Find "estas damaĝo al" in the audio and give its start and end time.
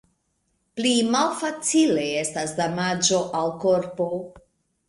2.23-3.55